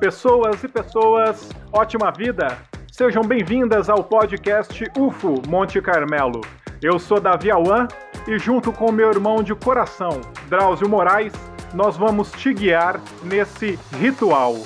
[0.00, 2.56] Pessoas e pessoas, ótima vida!
[2.90, 6.40] Sejam bem-vindas ao podcast UFO Monte Carmelo.
[6.80, 7.86] Eu sou Davi Awan
[8.26, 11.34] e, junto com meu irmão de coração, Drauzio Moraes,
[11.74, 14.56] nós vamos te guiar nesse ritual.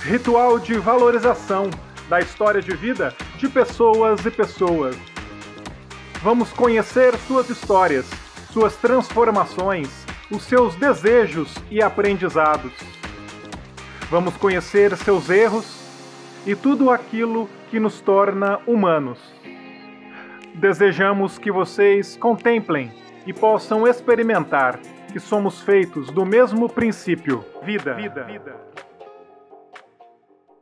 [0.00, 1.68] Ritual de valorização
[2.08, 4.96] da história de vida de pessoas e pessoas.
[6.22, 8.08] Vamos conhecer suas histórias,
[8.50, 12.97] suas transformações, os seus desejos e aprendizados.
[14.10, 15.66] Vamos conhecer seus erros
[16.46, 19.18] e tudo aquilo que nos torna humanos.
[20.54, 22.90] Desejamos que vocês contemplem
[23.26, 24.80] e possam experimentar
[25.12, 27.92] que somos feitos do mesmo princípio, vida.
[27.92, 28.56] vida.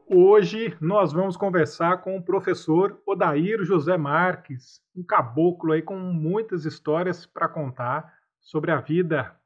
[0.08, 6.64] Hoje nós vamos conversar com o professor Odair José Marques, um caboclo aí com muitas
[6.64, 9.36] histórias para contar sobre a vida.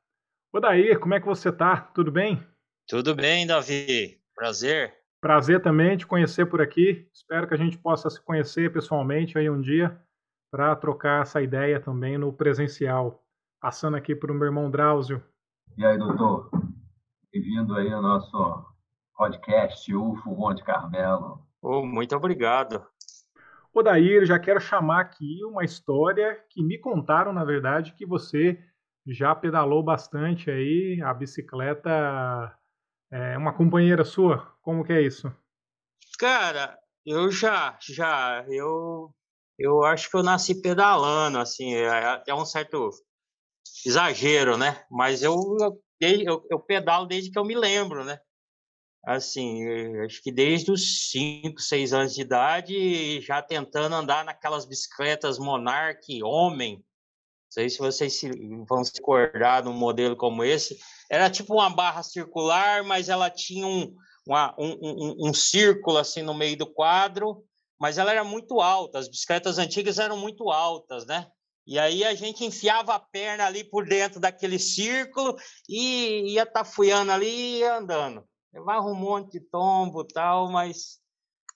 [0.51, 1.77] Odair, como é que você tá?
[1.77, 2.50] Tudo bem?
[2.91, 4.21] Tudo bem, Davi.
[4.35, 4.93] Prazer.
[5.21, 7.09] Prazer também te conhecer por aqui.
[7.15, 9.97] Espero que a gente possa se conhecer pessoalmente aí um dia
[10.51, 13.25] para trocar essa ideia também no presencial.
[13.61, 15.23] Passando aqui para o meu irmão Drauzio.
[15.79, 16.51] E aí, doutor?
[17.33, 18.67] Bem-vindo aí ao nosso
[19.15, 21.47] podcast UFO Monte Carmelo.
[21.63, 22.85] Oh, muito obrigado.
[23.73, 28.59] O Dair, já quero chamar aqui uma história que me contaram, na verdade, que você
[29.07, 32.53] já pedalou bastante aí, a bicicleta
[33.11, 34.55] é uma companheira sua.
[34.62, 35.33] Como que é isso?
[36.19, 39.14] Cara, eu já, já, eu,
[39.58, 42.91] eu acho que eu nasci pedalando, assim, é, é um certo
[43.86, 44.84] exagero, né?
[44.91, 45.34] Mas eu,
[46.00, 48.20] eu, eu pedalo desde que eu me lembro, né?
[49.05, 49.66] assim,
[50.05, 56.22] acho que desde os 5, 6 anos de idade, já tentando andar naquelas bicicletas Monarch
[56.22, 56.77] Homem.
[56.77, 58.20] Não sei se vocês
[58.69, 60.78] vão se acordar de um modelo como esse.
[61.10, 63.94] Era tipo uma barra circular, mas ela tinha um,
[64.26, 67.44] uma, um, um, um círculo assim no meio do quadro,
[67.78, 68.98] mas ela era muito alta.
[68.98, 71.26] As bicicletas antigas eram muito altas, né?
[71.66, 75.37] E aí a gente enfiava a perna ali por dentro daquele círculo
[75.69, 81.00] e ia tafuiando ali e ia andando levava um monte de tombo tal, mas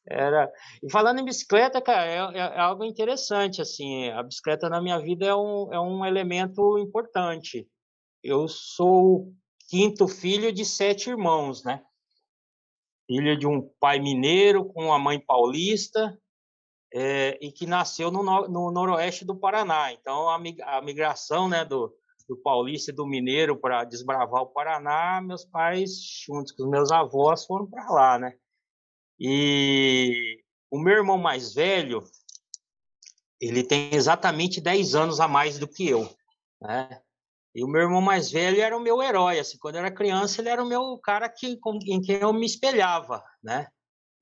[0.07, 0.51] era.
[0.83, 4.99] E falando em bicicleta, cara, é, é, é, algo interessante, assim, a bicicleta na minha
[4.99, 7.67] vida é um, é um elemento importante.
[8.23, 9.33] Eu sou
[9.75, 11.85] quinto filho de sete irmãos, né?
[13.09, 16.17] Filho de um pai mineiro com uma mãe paulista
[16.93, 19.93] é, e que nasceu no, no noroeste do Paraná.
[19.93, 21.93] Então, a, a migração né, do,
[22.29, 26.93] do paulista e do mineiro para desbravar o Paraná, meus pais, juntos com os meus
[26.93, 28.39] avós, foram para lá, né?
[29.19, 32.05] E o meu irmão mais velho,
[33.41, 36.09] ele tem exatamente 10 anos a mais do que eu,
[36.63, 37.03] né?
[37.55, 40.41] E o meu irmão mais velho era o meu herói, assim, quando eu era criança,
[40.41, 43.69] ele era o meu cara que, com, em quem eu me espelhava, né?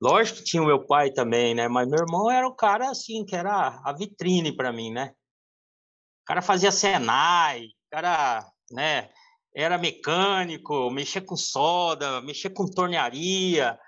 [0.00, 1.69] Lógico que tinha o meu pai também, né?
[1.69, 5.15] Mas meu irmão era o cara, assim, que era a vitrine para mim, né?
[6.22, 9.10] O cara fazia Senai, cara, né,
[9.54, 13.78] era mecânico, mexia com soda, mexia com tornearia,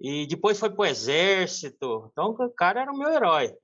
[0.00, 2.08] e depois foi para o exército.
[2.10, 3.54] Então, o cara era o meu herói.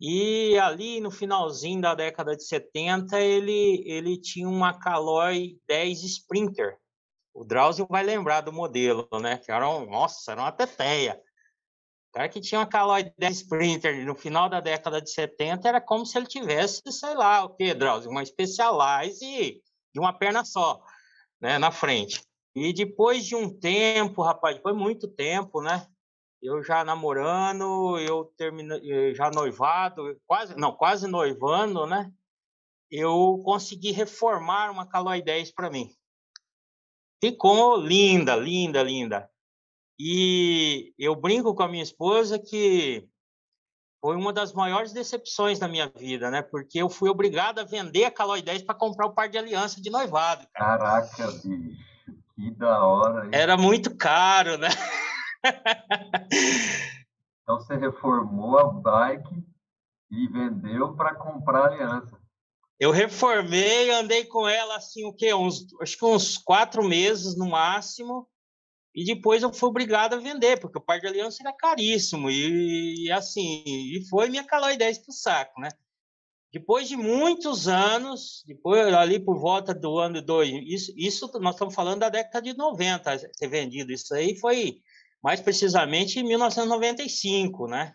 [0.00, 6.78] E ali no finalzinho da década de 70, ele, ele tinha uma Caloi 10 Sprinter.
[7.34, 9.36] O Drauzio vai lembrar do modelo, né?
[9.36, 11.20] Que era um, nossa, era uma teteia.
[12.08, 15.80] O cara que tinha uma Caloi 10 Sprinter no final da década de 70 era
[15.82, 18.10] como se ele tivesse, sei lá, o que, Drauzio?
[18.10, 19.60] Uma Specialized
[19.92, 20.82] de uma perna só,
[21.40, 22.22] né, na frente.
[22.54, 25.86] E depois de um tempo, rapaz, depois muito tempo, né?
[26.42, 32.10] Eu já namorando, eu terminei, já noivado, quase, não, quase noivando, né?
[32.90, 35.94] Eu consegui reformar uma Caloi 10 para mim.
[37.22, 39.30] Ficou linda, linda, linda.
[39.98, 43.06] E eu brinco com a minha esposa que
[44.00, 46.40] foi uma das maiores decepções da minha vida, né?
[46.40, 49.80] Porque eu fui obrigado a vender a Caloi 10 para comprar o par de aliança
[49.80, 50.46] de noivado.
[50.54, 50.78] Cara.
[50.78, 51.76] Caraca, bicho,
[52.34, 53.26] que da hora.
[53.26, 53.30] Hein?
[53.34, 54.68] Era muito caro, né?
[57.42, 59.44] então você reformou a bike
[60.10, 62.20] e vendeu para comprar a aliança.
[62.78, 65.34] Eu reformei, andei com ela assim o quê?
[65.34, 68.26] Uns, acho que uns quatro meses no máximo.
[68.94, 72.30] E depois eu fui obrigado a vender, porque o par de aliança era caríssimo.
[72.30, 75.68] E, e assim, e foi minha calói 10 para o saco, né?
[76.52, 81.74] Depois de muitos anos, depois ali por volta do ano 2, isso, isso nós estamos
[81.74, 84.82] falando da década de 90, ter vendido isso aí foi
[85.22, 87.94] mais precisamente em 1995, né?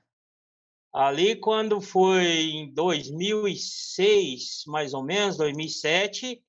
[0.94, 6.42] Ali quando foi em 2006, mais ou menos, 2007,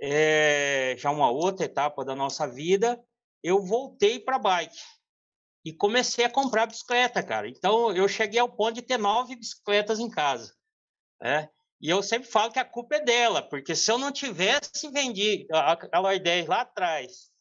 [0.00, 2.98] é, já uma outra etapa da nossa vida,
[3.42, 4.80] eu voltei para bike
[5.64, 7.48] e comecei a comprar bicicleta, cara.
[7.48, 10.54] Então eu cheguei ao ponto de ter nove bicicletas em casa,
[11.20, 11.50] né?
[11.80, 15.46] E eu sempre falo que a culpa é dela, porque se eu não tivesse vendido
[15.56, 17.31] aquela ideia lá atrás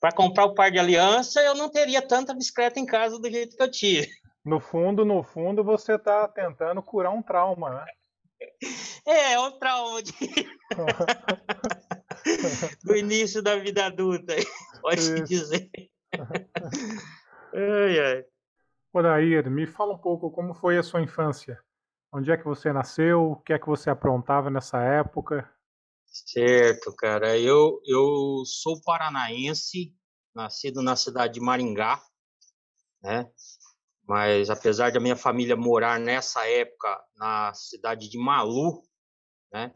[0.00, 3.56] para comprar o par de aliança, eu não teria tanta bicicleta em casa do jeito
[3.56, 4.06] que eu tinha.
[4.44, 7.84] No fundo, no fundo, você está tentando curar um trauma, né?
[9.06, 10.12] É, é um trauma de...
[12.84, 14.34] do início da vida adulta,
[14.82, 15.70] pode-se dizer.
[17.54, 18.24] ai, ai.
[18.92, 21.58] Odair, me fala um pouco como foi a sua infância.
[22.12, 23.32] Onde é que você nasceu?
[23.32, 25.48] O que é que você aprontava nessa época?
[26.10, 27.38] Certo, cara.
[27.38, 29.94] Eu, eu sou paranaense,
[30.34, 32.02] nascido na cidade de Maringá,
[33.02, 33.30] né?
[34.06, 38.82] Mas apesar da minha família morar nessa época na cidade de Malu,
[39.52, 39.72] né?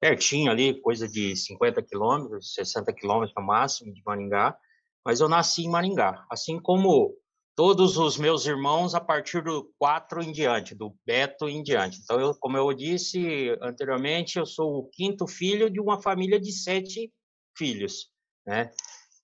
[0.00, 4.56] Pertinho ali, coisa de 50 quilômetros, 60 quilômetros no máximo de Maringá,
[5.04, 7.16] mas eu nasci em Maringá, assim como
[7.54, 12.00] todos os meus irmãos a partir do 4 em diante, do Beto em diante.
[12.02, 16.52] Então, eu, como eu disse anteriormente, eu sou o quinto filho de uma família de
[16.52, 17.12] sete
[17.56, 18.10] filhos,
[18.46, 18.70] né?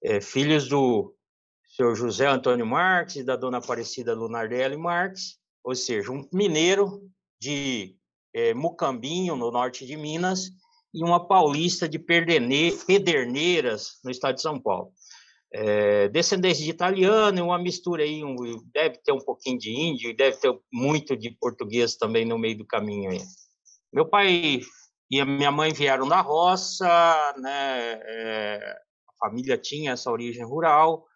[0.03, 1.15] É, filhos do
[1.69, 7.03] senhor José Antônio Marques e da dona Aparecida Lunardelli Marques, ou seja, um mineiro
[7.41, 7.97] de
[8.35, 10.51] é, Mucambinho, no norte de Minas,
[10.95, 14.93] e uma paulista de Pederneiras, no estado de São Paulo
[15.53, 18.37] é, descendência de italiano, uma mistura aí, um,
[18.73, 22.67] deve ter um pouquinho de índio, deve ter muito de português também no meio do
[22.67, 23.21] caminho aí.
[23.93, 24.61] Meu pai
[25.11, 26.87] e a minha mãe vieram da roça,
[27.39, 28.77] né, é,
[29.09, 31.07] a família tinha essa origem rural,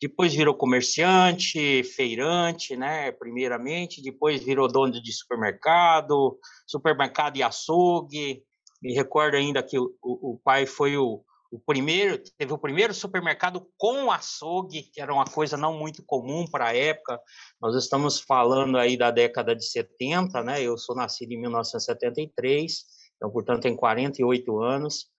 [0.00, 8.42] depois virou comerciante, feirante, né, primeiramente, depois virou dono de supermercado, supermercado e açougue,
[8.80, 12.94] me recordo ainda que o, o, o pai foi o, o primeiro teve o primeiro
[12.94, 17.20] supermercado com açougue, que era uma coisa não muito comum para a época.
[17.60, 20.62] Nós estamos falando aí da década de 70, né?
[20.62, 22.84] Eu sou nascido em 1973,
[23.16, 25.10] então portanto tem 48 anos.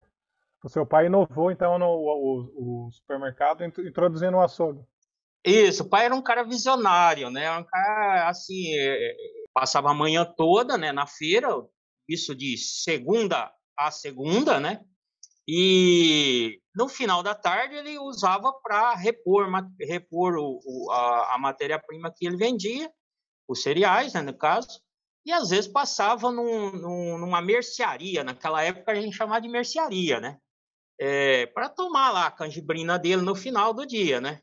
[0.63, 4.85] O seu pai inovou então no o, o supermercado introduzindo o açougue.
[5.43, 7.51] Isso, o pai era um cara visionário, né?
[7.57, 9.15] Um cara assim, é, é,
[9.53, 11.47] passava a manhã toda, né, na feira,
[12.07, 14.81] isso de segunda a segunda, né?
[15.53, 19.51] E no final da tarde ele usava para repor,
[19.81, 22.89] repor o, o, a, a matéria-prima que ele vendia,
[23.45, 24.81] os cereais, né, no caso,
[25.25, 30.21] e às vezes passava num, num, numa mercearia, naquela época a gente chamava de mercearia,
[30.21, 30.37] né?
[30.97, 34.39] É, para tomar lá a canjibrina dele no final do dia, né?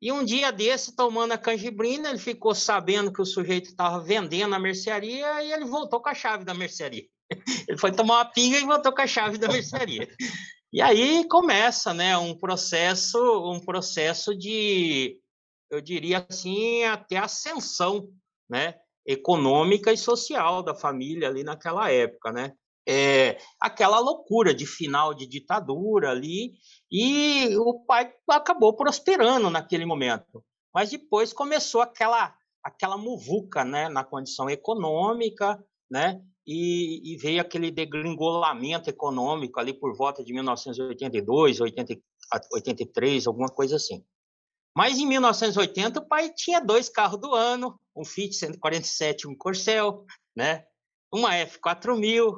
[0.00, 4.54] E um dia desse, tomando a canjibrina, ele ficou sabendo que o sujeito estava vendendo
[4.54, 7.06] a mercearia e ele voltou com a chave da mercearia.
[7.68, 10.08] Ele foi tomar uma pinga e voltou com a chave da mercearia.
[10.72, 13.18] E aí começa, né, um processo,
[13.50, 15.18] um processo de,
[15.70, 18.08] eu diria assim, até ascensão,
[18.50, 18.74] né,
[19.06, 22.52] econômica e social da família ali naquela época, né?
[22.86, 26.52] É, aquela loucura de final de ditadura ali,
[26.90, 30.44] e o pai acabou prosperando naquele momento.
[30.74, 36.20] Mas depois começou aquela aquela muvuca, né, na condição econômica, né?
[36.46, 41.98] E, e, veio aquele degringolamento econômico ali por volta de 1982, 80,
[42.52, 44.04] 83, alguma coisa assim.
[44.76, 50.04] Mas em 1980 o pai tinha dois carros do ano, um Fiat 147 um Corcel,
[50.36, 50.66] né?
[51.12, 52.34] Uma F4000,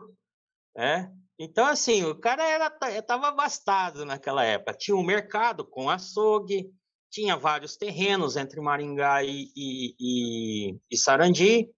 [0.77, 1.13] né?
[1.39, 2.43] Então, assim, o cara
[2.91, 4.75] estava abastado naquela época.
[4.75, 6.71] Tinha um mercado com açougue,
[7.11, 11.71] tinha vários terrenos entre Maringá e, e, e, e Sarandi,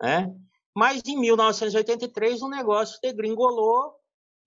[0.00, 0.32] né?
[0.76, 3.94] Mas em 1983 o negócio degringolou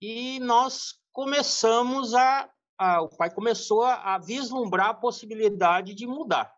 [0.00, 6.54] e nós começamos a, a o pai começou a, a, vislumbrar a possibilidade de mudar.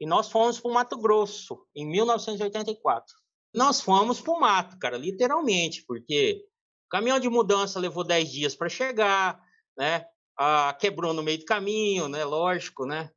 [0.00, 3.12] E nós fomos para o Mato Grosso em 1984.
[3.52, 6.44] Nós fomos para o mato, cara, literalmente, porque
[6.86, 9.42] o caminhão de mudança levou 10 dias para chegar,
[9.76, 10.06] né?
[10.38, 12.24] Ah, quebrou no meio do caminho, né?
[12.24, 13.10] Lógico, né?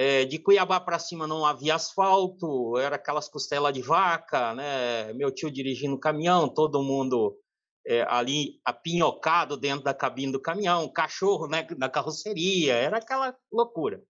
[0.00, 5.12] É, de Cuiabá para cima não havia asfalto, era aquelas costelas de vaca, né?
[5.14, 7.36] Meu tio dirigindo o caminhão, todo mundo
[7.84, 14.00] é, ali apinhocado dentro da cabine do caminhão, cachorro né, na carroceria, era aquela loucura.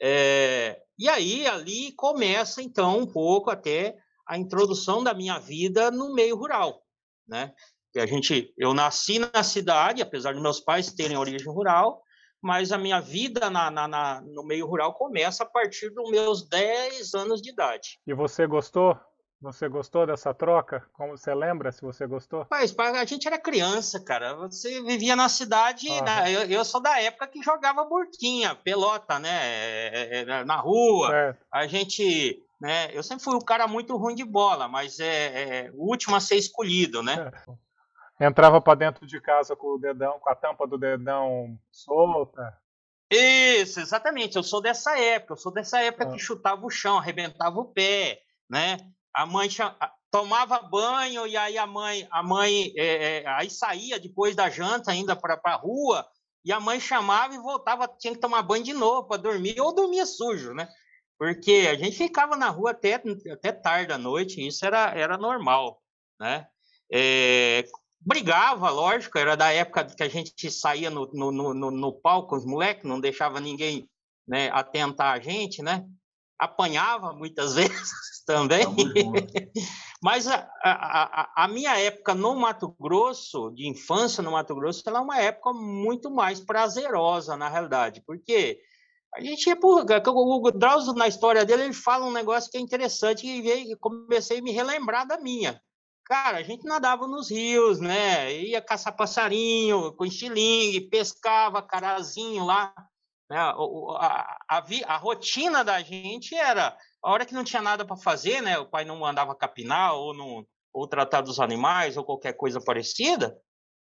[0.00, 6.14] É, e aí ali começa então um pouco até a introdução da minha vida no
[6.14, 6.82] meio rural,
[7.28, 7.52] né?
[7.92, 12.02] Que a gente, eu nasci na cidade, apesar de meus pais terem origem rural,
[12.42, 16.46] mas a minha vida na, na, na, no meio rural começa a partir dos meus
[16.48, 18.00] 10 anos de idade.
[18.04, 18.98] E você gostou
[19.40, 20.84] Você gostou dessa troca?
[20.92, 22.46] Como você lembra se você gostou?
[22.50, 24.34] Mas a gente era criança, cara.
[24.34, 25.88] Você vivia na cidade.
[25.88, 26.02] Uhum.
[26.02, 29.40] Na, eu, eu, sou da época que jogava burquinha, pelota, né?
[29.42, 31.10] É, é, na rua.
[31.12, 31.36] É.
[31.50, 32.40] A gente.
[32.60, 32.90] Né?
[32.92, 36.20] Eu sempre fui um cara muito ruim de bola, mas é, é o último a
[36.20, 37.32] ser escolhido, né?
[37.48, 37.52] É.
[38.24, 42.56] Entrava para dentro de casa com o dedão, com a tampa do dedão solta.
[43.10, 44.36] Isso, exatamente.
[44.36, 45.32] Eu sou dessa época.
[45.32, 46.12] Eu sou dessa época ah.
[46.12, 48.78] que chutava o chão, arrebentava o pé, né?
[49.14, 49.48] a mãe
[50.10, 54.90] tomava banho e aí a mãe, a mãe é, é, aí saía depois da janta
[54.90, 56.06] ainda para a rua
[56.44, 59.74] e a mãe chamava e voltava, tinha que tomar banho de novo para dormir ou
[59.74, 60.68] dormia sujo, né?
[61.18, 63.00] Porque a gente ficava na rua até,
[63.32, 65.80] até tarde da noite, isso era, era normal,
[66.18, 66.48] né?
[66.90, 67.64] É,
[68.04, 72.44] brigava, lógico, era da época que a gente saía no, no, no, no palco, os
[72.44, 73.88] moleques, não deixava ninguém
[74.26, 75.86] né, atentar a gente, né?
[76.42, 78.64] apanhava muitas vezes também.
[80.02, 84.98] Mas a, a, a, minha época no Mato Grosso, de infância no Mato Grosso, ela
[84.98, 88.58] é uma época muito mais prazerosa, na realidade, porque
[89.14, 89.84] a gente ia por.
[89.84, 94.42] O Drauzio, na história dele, ele fala um negócio que é interessante e comecei a
[94.42, 95.60] me relembrar da minha.
[96.04, 98.32] Cara, a gente nadava nos rios, né?
[98.32, 102.74] Ia caçar passarinho com estilingue, pescava carazinho lá
[103.32, 103.38] né?
[103.38, 107.96] A, a, a, a, rotina da gente era a hora que não tinha nada para
[107.96, 108.58] fazer, né?
[108.58, 113.36] O pai não mandava capinar ou não ou tratar dos animais ou qualquer coisa parecida.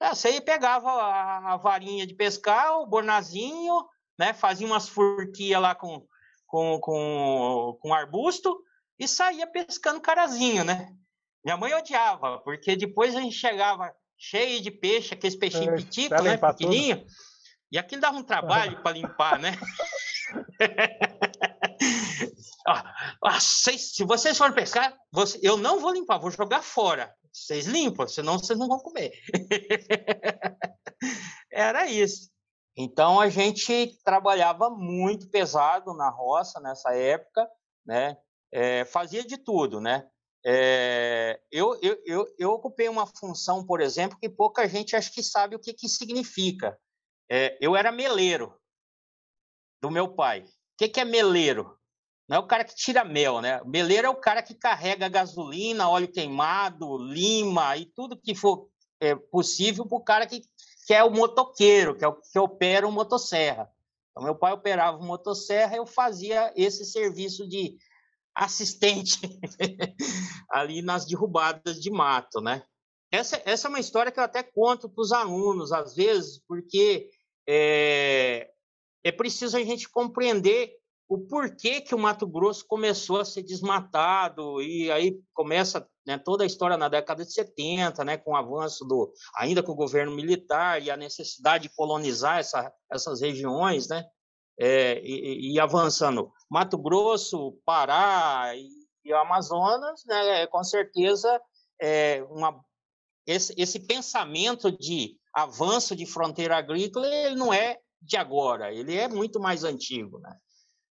[0.00, 3.86] É, você pegava a, varinha de pescar, o bornazinho,
[4.18, 4.32] né?
[4.32, 6.06] Fazia umas furquias lá com,
[6.46, 8.58] com, com, com arbusto
[8.98, 10.90] e saía pescando carazinho, né?
[11.44, 16.22] Minha mãe odiava, porque depois a gente chegava cheio de peixe, aqueles peixinhos é, pitico,
[16.22, 16.36] né?
[16.36, 16.98] Pequenininho.
[16.98, 17.10] Tudo.
[17.70, 19.52] E aquilo dava um trabalho para limpar, né?
[22.66, 27.12] ah, se vocês forem pescar, você, eu não vou limpar, vou jogar fora.
[27.32, 29.12] Vocês limpam, senão vocês não vão comer.
[31.50, 32.30] Era isso.
[32.76, 37.48] Então a gente trabalhava muito pesado na roça nessa época,
[37.84, 38.16] né?
[38.52, 40.08] É, fazia de tudo, né?
[40.46, 45.22] É, eu, eu, eu, eu, ocupei uma função, por exemplo, que pouca gente acho que
[45.22, 46.78] sabe o que, que significa.
[47.30, 48.54] É, eu era meleiro
[49.80, 50.42] do meu pai.
[50.42, 50.46] O
[50.76, 51.78] que, que é meleiro?
[52.28, 53.62] Não é o cara que tira mel, né?
[53.64, 58.68] Meleiro é o cara que carrega gasolina, óleo queimado, lima e tudo que for
[59.00, 60.42] é, possível para o cara que,
[60.86, 63.70] que é o motoqueiro, que é o que opera o motosserra.
[64.10, 67.76] Então, meu pai operava o motosserra, eu fazia esse serviço de
[68.34, 69.20] assistente
[70.50, 72.62] ali nas derrubadas de mato, né?
[73.12, 77.08] Essa, essa é uma história que eu até conto para os alunos, às vezes, porque
[77.48, 78.50] é,
[79.04, 80.72] é preciso a gente compreender
[81.08, 86.42] o porquê que o Mato Grosso começou a ser desmatado e aí começa né, toda
[86.42, 90.14] a história na década de 70, né, com o avanço do ainda com o governo
[90.14, 94.04] militar e a necessidade de colonizar essa, essas regiões, né,
[94.58, 98.68] é, e, e, avançando Mato Grosso, Pará e,
[99.04, 101.40] e Amazonas, né, com certeza
[101.80, 102.60] é uma
[103.26, 109.08] esse, esse pensamento de avanço de fronteira agrícola ele não é de agora, ele é
[109.08, 110.36] muito mais antigo, né?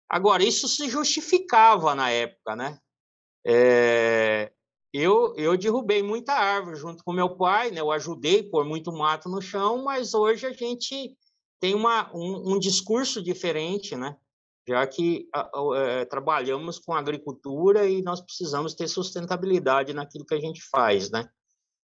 [0.10, 2.78] Agora, isso se justificava na época, né?
[3.46, 4.52] É,
[4.94, 7.80] eu, eu derrubei muita árvore junto com meu pai, né?
[7.80, 11.16] Eu ajudei a pôr muito mato no chão, mas hoje a gente
[11.62, 14.18] tem uma, um, um discurso diferente, né?
[14.68, 15.28] Já que
[15.76, 21.30] é, trabalhamos com agricultura e nós precisamos ter sustentabilidade naquilo que a gente faz, né?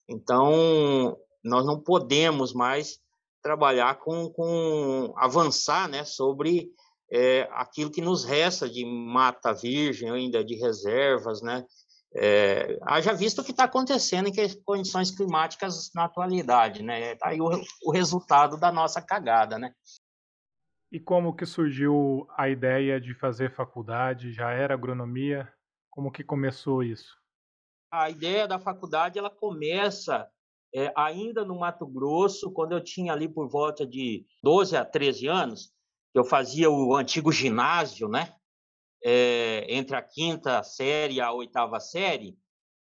[0.10, 3.00] Então, nós não podemos mais
[3.42, 6.70] trabalhar com, com avançar né, sobre
[7.12, 11.66] é, aquilo que nos resta de mata virgem, ainda de reservas, né?
[12.14, 17.16] É, haja visto o que está acontecendo em condições climáticas na atualidade, né?
[17.16, 17.50] Tá aí o,
[17.84, 19.74] o resultado da nossa cagada, né?
[20.92, 24.34] E como que surgiu a ideia de fazer faculdade?
[24.34, 25.52] Já era agronomia?
[25.90, 27.22] Como que começou isso?
[27.92, 30.28] a ideia da faculdade ela começa
[30.74, 35.28] é, ainda no Mato Grosso, quando eu tinha ali por volta de 12 a 13
[35.28, 35.74] anos,
[36.14, 38.34] eu fazia o antigo ginásio, né?
[39.04, 42.38] É, entre a quinta série e a oitava série,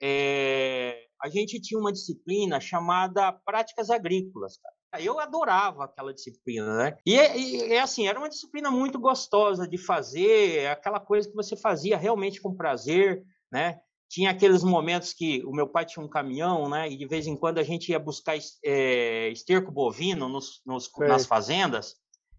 [0.00, 4.59] é, a gente tinha uma disciplina chamada Práticas Agrícolas.
[4.59, 5.02] Cara.
[5.02, 6.99] Eu adorava aquela disciplina, né?
[7.07, 11.97] E, e, assim, era uma disciplina muito gostosa de fazer, aquela coisa que você fazia
[11.97, 13.81] realmente com prazer, né?
[14.12, 16.87] tinha aqueles momentos que o meu pai tinha um caminhão, né?
[16.87, 21.25] E de vez em quando a gente ia buscar é, esterco bovino nos, nos nas
[21.25, 21.95] fazendas.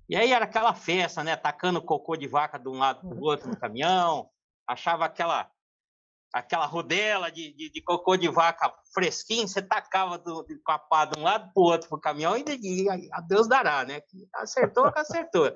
[0.09, 1.35] E aí era aquela festa, né?
[1.35, 4.29] Tacando cocô de vaca de um lado para o outro no caminhão.
[4.67, 5.49] Achava aquela
[6.33, 11.05] aquela rodela de, de, de, cocô de vaca fresquinho, você tacava do, com a pá
[11.05, 14.01] de um lado para o outro para o caminhão e, e a Deus dará, né?
[14.33, 15.55] Acertou, acertou.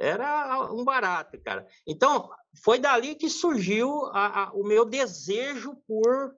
[0.00, 1.66] Era um barato, cara.
[1.86, 2.30] Então,
[2.64, 6.34] foi dali que surgiu a, a, o meu desejo por,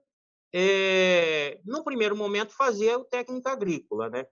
[0.52, 4.26] é, no primeiro momento, fazer o técnico agrícola, né?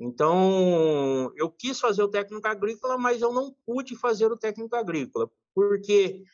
[0.00, 5.30] Então, eu quis fazer o técnico agrícola, mas eu não pude fazer o técnico agrícola,
[5.54, 6.24] porque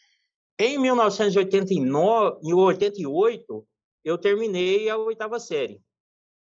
[0.57, 3.67] em 1989 e 88
[4.05, 5.83] eu terminei a oitava série.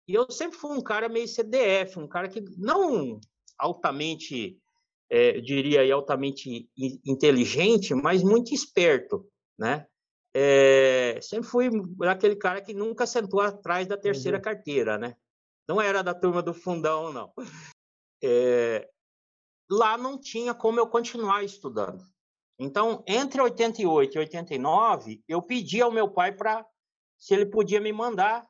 [0.08, 3.20] E eu sempre fui um cara meio CDF, um cara que não
[3.58, 4.60] altamente,
[5.10, 6.70] é, diria aí, altamente
[7.04, 9.28] inteligente, mas muito esperto,
[9.58, 9.88] né?
[10.32, 11.70] É, sempre fui
[12.02, 14.44] aquele cara que nunca sentou atrás da terceira uhum.
[14.44, 15.16] carteira, né?
[15.68, 17.34] Não era da turma do fundão, não.
[18.24, 18.90] É,
[19.70, 22.04] lá não tinha como eu continuar estudando.
[22.58, 26.66] Então, entre 88 e 89, eu pedi ao meu pai para
[27.18, 28.48] se ele podia me mandar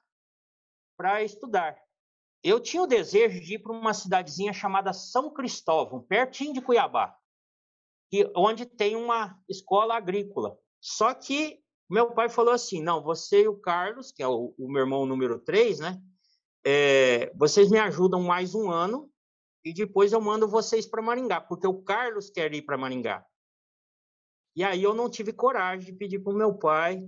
[0.97, 1.77] para estudar.
[2.43, 7.17] Eu tinha o desejo de ir para uma cidadezinha chamada São Cristóvão, pertinho de Cuiabá,
[8.11, 10.57] que, onde tem uma escola agrícola.
[10.79, 14.71] Só que meu pai falou assim: não, você e o Carlos, que é o, o
[14.71, 16.01] meu irmão número 3, né?
[16.65, 19.11] É, vocês me ajudam mais um ano
[19.63, 23.23] e depois eu mando vocês para Maringá, porque o Carlos quer ir para Maringá.
[24.55, 27.07] E aí eu não tive coragem de pedir para o meu pai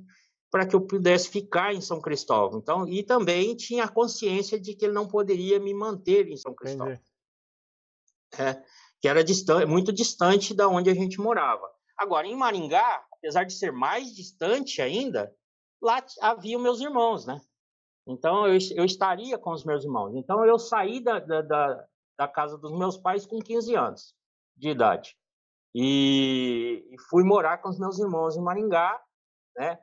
[0.52, 2.60] para que eu pudesse ficar em São Cristóvão.
[2.60, 6.54] Então, e também tinha a consciência de que ele não poderia me manter em São
[6.54, 7.00] Cristóvão.
[8.38, 8.62] É,
[9.02, 11.68] que era distante, muito distante da onde a gente morava.
[11.98, 15.34] Agora, em Maringá, apesar de ser mais distante ainda,
[15.82, 17.42] lá havia meus irmãos, né?
[18.08, 20.16] Então, eu, eu estaria com os meus irmãos.
[20.16, 21.86] Então, eu saí da, da,
[22.18, 24.16] da, casa dos meus pais com 15 anos
[24.56, 25.16] de idade.
[25.76, 29.00] E, e fui morar com os meus irmãos em Maringá,
[29.56, 29.78] né?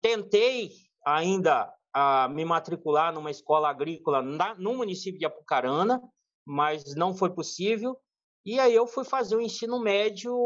[0.00, 0.70] Tentei
[1.04, 6.00] ainda a me matricular numa escola agrícola na, no município de Apucarana,
[6.46, 7.98] mas não foi possível.
[8.46, 10.36] E aí eu fui fazer o ensino médio,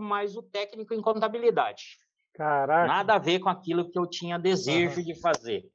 [0.00, 1.98] mais o técnico em contabilidade.
[2.32, 2.86] Caraca.
[2.86, 5.04] Nada a ver com aquilo que eu tinha desejo uhum.
[5.04, 5.70] de fazer.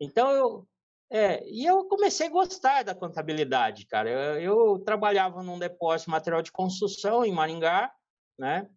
[0.00, 0.68] Então eu
[1.08, 4.10] é, e eu comecei a gostar da contabilidade, cara.
[4.10, 7.92] Eu, eu, trabalhava num depósito de material de construção em Maringá,
[8.36, 8.68] né?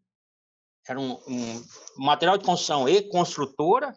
[0.88, 1.66] Era um, um
[1.98, 3.96] material de construção e construtora.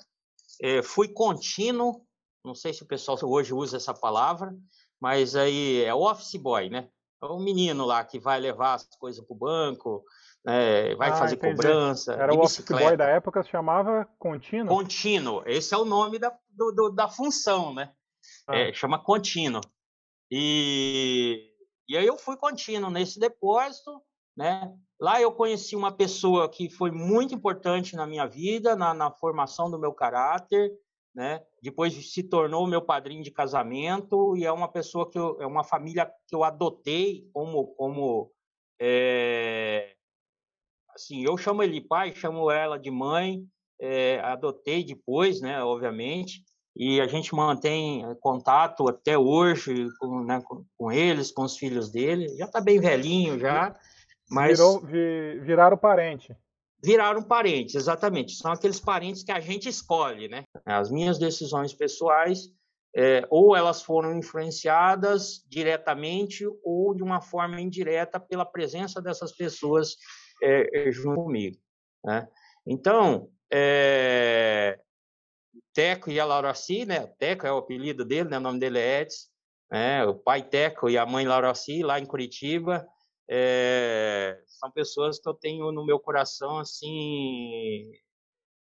[0.63, 2.07] É, fui contínuo,
[2.45, 4.57] não sei se o pessoal hoje usa essa palavra,
[5.01, 6.89] mas aí é office boy, né?
[7.23, 10.05] É o menino lá que vai levar as coisas para o banco,
[10.45, 10.95] né?
[10.97, 11.57] vai ah, fazer entendi.
[11.57, 12.13] cobrança.
[12.15, 14.69] Era o office boy da época, se chamava contínuo?
[14.69, 17.93] Contínuo, esse é o nome da, do, do, da função, né?
[18.47, 18.57] Ah.
[18.57, 19.61] É, chama contínuo.
[20.31, 21.51] E,
[21.89, 24.03] e aí eu fui contínuo nesse depósito,
[24.37, 24.75] né?
[25.01, 29.71] Lá eu conheci uma pessoa que foi muito importante na minha vida, na, na formação
[29.71, 30.73] do meu caráter,
[31.15, 31.45] né?
[31.61, 35.65] Depois se tornou meu padrinho de casamento e é uma pessoa que eu, é uma
[35.65, 38.33] família que eu adotei como como
[38.81, 39.95] é,
[40.95, 43.45] assim eu chamo ele de pai, chamo ela de mãe,
[43.81, 45.63] é, adotei depois, né?
[45.63, 46.43] Obviamente
[46.75, 51.57] e a gente mantém eh, contato até hoje com, né, com, com eles, com os
[51.57, 52.29] filhos dele.
[52.37, 53.77] Já está bem velhinho já,
[54.31, 56.35] mas Virou, vi, viraram parente.
[56.83, 58.35] Viraram parentes, exatamente.
[58.35, 60.45] São aqueles parentes que a gente escolhe, né?
[60.65, 62.49] As minhas decisões pessoais,
[62.97, 69.97] é, ou elas foram influenciadas diretamente ou de uma forma indireta pela presença dessas pessoas
[70.43, 71.57] é, junto comigo,
[72.05, 72.29] né?
[72.67, 74.79] Então, é,
[75.73, 77.07] Teco e a Lauraci, né?
[77.19, 78.39] Teco é o apelido dele, né?
[78.39, 79.29] O nome dele é Edson,
[79.71, 80.05] né?
[80.05, 82.87] O pai Teco e a mãe Lauraci, lá em Curitiba,
[83.29, 84.43] é...
[84.47, 87.91] são pessoas que eu tenho no meu coração, assim,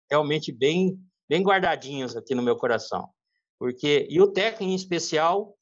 [0.09, 0.99] realmente bem,
[1.29, 3.09] bem guardadinhos aqui no meu coração.
[3.59, 5.55] Porque, e o Teco em especial,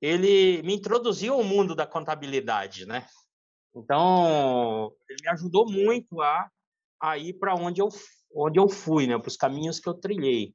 [0.00, 3.06] ele me introduziu ao mundo da contabilidade, né?
[3.74, 6.50] Então, ele me ajudou muito a,
[7.00, 7.88] a ir para onde eu,
[8.34, 9.18] onde eu fui, né?
[9.18, 10.54] Para os caminhos que eu trilhei.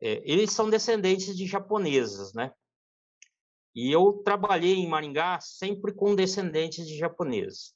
[0.00, 2.52] É, eles são descendentes de japoneses, né?
[3.74, 7.74] E eu trabalhei em Maringá sempre com descendentes de japoneses.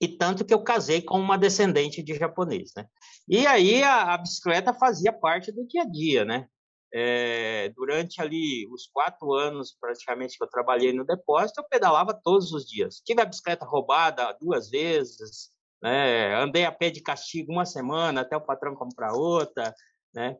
[0.00, 2.86] E tanto que eu casei com uma descendente de japonês, né?
[3.26, 6.48] E aí a, a bicicleta fazia parte do dia a dia, né?
[6.94, 12.52] É, durante ali os quatro anos praticamente que eu trabalhei no depósito, eu pedalava todos
[12.52, 13.00] os dias.
[13.04, 15.50] Tive a bicicleta roubada duas vezes,
[15.82, 16.34] né?
[16.36, 19.74] andei a pé de castigo uma semana até o patrão comprar outra,
[20.14, 20.36] né?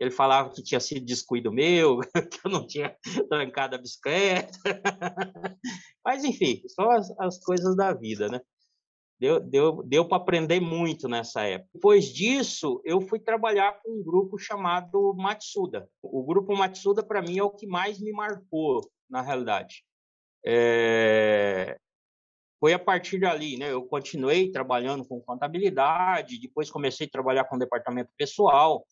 [0.00, 1.98] Ele falava que tinha sido descuido meu,
[2.30, 2.96] que eu não tinha
[3.28, 4.56] trancado a bicicleta.
[6.04, 8.40] Mas, enfim, são as, as coisas da vida, né?
[9.20, 11.70] Deu, deu, deu para aprender muito nessa época.
[11.74, 15.88] Depois disso, eu fui trabalhar com um grupo chamado Matsuda.
[16.00, 19.84] O grupo Matsuda, para mim, é o que mais me marcou, na realidade.
[20.46, 21.76] É...
[22.60, 23.72] Foi a partir dali, né?
[23.72, 28.84] Eu continuei trabalhando com contabilidade, depois comecei a trabalhar com departamento pessoal,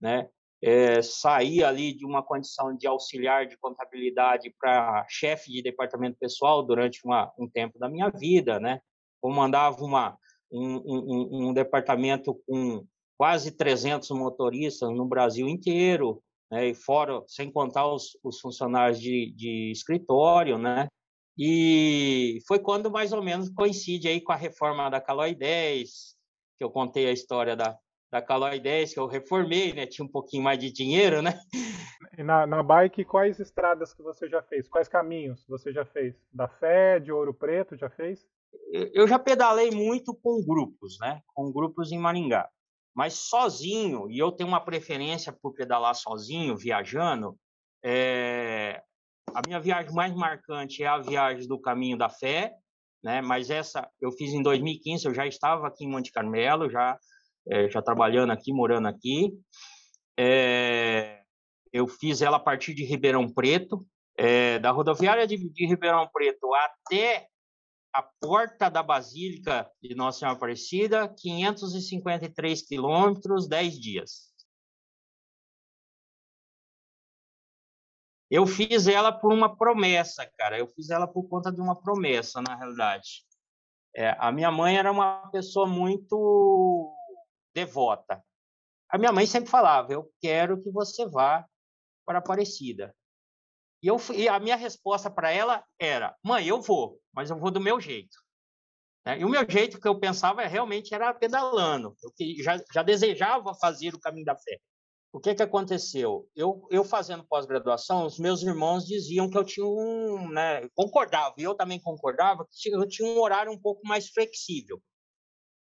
[0.00, 0.28] né?
[0.64, 6.62] É, saí ali de uma condição de auxiliar de contabilidade para chefe de departamento pessoal
[6.62, 8.80] durante uma, um tempo da minha vida, né?
[9.22, 10.18] Comandava uma,
[10.50, 12.84] um, um, um departamento com
[13.16, 19.32] quase 300 motoristas no Brasil inteiro, né, e fora, sem contar os, os funcionários de,
[19.34, 20.88] de, escritório, né?
[21.38, 26.14] E foi quando mais ou menos coincide aí com a reforma da Caloi 10,
[26.58, 27.78] que eu contei a história da,
[28.10, 29.86] da Caloi 10, que eu reformei, né?
[29.86, 31.40] Tinha um pouquinho mais de dinheiro, né?
[32.18, 34.68] E na, na bike, quais estradas que você já fez?
[34.68, 36.14] Quais caminhos você já fez?
[36.30, 38.28] Da Fé, de Ouro Preto, já fez?
[38.72, 41.20] Eu já pedalei muito com grupos, né?
[41.34, 42.48] Com grupos em Maringá.
[42.94, 47.36] Mas sozinho, e eu tenho uma preferência por pedalar sozinho, viajando,
[47.84, 48.82] é...
[49.34, 52.54] a minha viagem mais marcante é a viagem do Caminho da Fé,
[53.02, 53.20] né?
[53.20, 56.98] Mas essa eu fiz em 2015, eu já estava aqui em Monte Carmelo, já,
[57.50, 59.32] é, já trabalhando aqui, morando aqui.
[60.18, 61.22] É...
[61.72, 63.86] Eu fiz ela a partir de Ribeirão Preto,
[64.16, 67.26] é, da rodoviária de, de Ribeirão Preto até
[67.92, 74.32] a porta da Basílica de Nossa Senhora Aparecida, 553 quilômetros, 10 dias.
[78.30, 80.58] Eu fiz ela por uma promessa, cara.
[80.58, 83.26] Eu fiz ela por conta de uma promessa, na realidade.
[83.94, 86.96] É, a minha mãe era uma pessoa muito
[87.54, 88.24] devota.
[88.88, 91.46] A minha mãe sempre falava: Eu quero que você vá
[92.06, 92.94] para Aparecida.
[93.82, 97.50] E, eu, e a minha resposta para ela era: mãe, eu vou, mas eu vou
[97.50, 98.16] do meu jeito.
[99.04, 99.18] Né?
[99.18, 101.96] E o meu jeito que eu pensava realmente era pedalando.
[102.02, 104.58] Eu já, já desejava fazer o caminho da fé.
[105.12, 106.26] O que, que aconteceu?
[106.34, 110.28] Eu, eu fazendo pós-graduação, os meus irmãos diziam que eu tinha um.
[110.30, 114.80] Né, concordava, e eu também concordava, que eu tinha um horário um pouco mais flexível.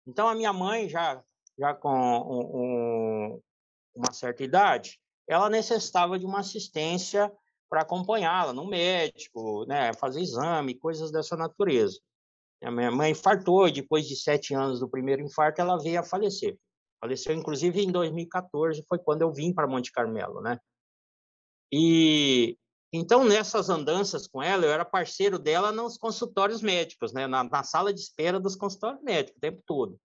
[0.08, 1.22] Então, a minha mãe, já,
[1.60, 3.42] já com um, um,
[3.96, 7.32] uma certa idade, ela necessitava de uma assistência
[7.72, 11.98] para acompanhá-la no médico, né, fazer exame, coisas dessa natureza.
[12.62, 16.60] A minha mãe infartou depois de sete anos do primeiro infarto ela veio a falecer.
[17.00, 20.60] Faleceu inclusive em 2014, foi quando eu vim para Monte Carmelo, né?
[21.72, 22.58] E
[22.94, 27.64] então nessas andanças com ela, eu era parceiro dela nos consultórios médicos, né, na, na
[27.64, 29.98] sala de espera dos consultórios médicos o tempo todo.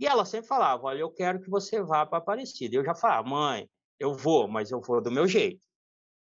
[0.00, 2.74] E ela sempre falava: Olha, eu quero que você vá para Aparecida.
[2.74, 5.65] Eu já falava: Mãe, eu vou, mas eu vou do meu jeito.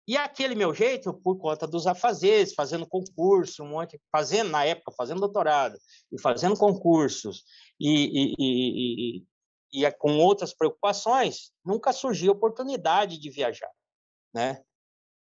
[0.10, 4.92] E aquele meu jeito, por conta dos afazeres, fazendo concurso, um monte, fazendo na época,
[4.98, 5.78] fazendo doutorado
[6.12, 7.44] e fazendo concursos
[7.80, 9.26] e, e, e,
[9.72, 13.70] e, com outras preocupações, nunca surgiu oportunidade de viajar,
[14.34, 14.64] né?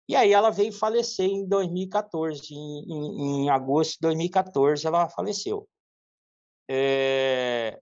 [0.08, 5.68] E aí ela veio falecer em 2014, em, em, em agosto de 2014 ela faleceu.
[6.68, 7.78] É...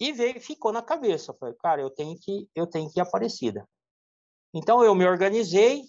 [0.00, 3.68] E veio, ficou na cabeça, falei, cara, eu tenho que eu tenho que ir Aparecida.
[4.54, 5.84] Então eu me organizei,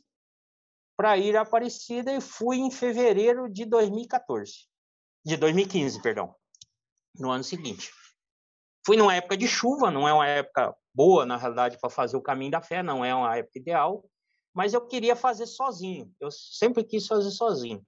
[0.98, 4.68] para ir a Aparecida e fui em fevereiro de 2014.
[5.24, 6.36] De 2015, perdão.
[7.16, 7.92] No ano seguinte.
[8.84, 12.22] Fui numa época de chuva, não é uma época boa, na realidade, para fazer o
[12.22, 14.10] caminho da fé, não é uma época ideal,
[14.54, 16.12] mas eu queria fazer sozinho.
[16.20, 17.86] Eu sempre quis fazer sozinho.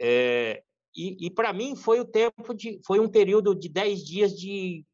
[0.00, 0.64] É,
[0.96, 4.86] e, e para mim foi o tempo de, foi um período de 10 dias de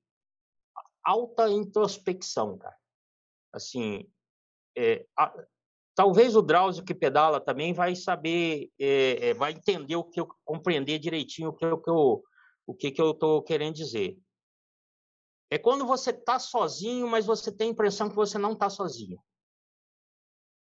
[1.04, 2.76] alta introspecção, cara.
[3.52, 4.10] Assim,
[4.76, 5.06] é,
[5.96, 10.98] Talvez o Drauzio que pedala também vai saber, é, vai entender o que eu compreender
[10.98, 12.22] direitinho o que, eu,
[12.66, 14.18] o que, que eu estou querendo dizer.
[15.50, 19.18] É quando você está sozinho, mas você tem a impressão que você não está sozinho.